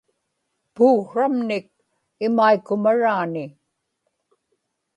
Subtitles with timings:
[0.75, 1.65] puuksramnik
[2.25, 3.45] imaikumaraani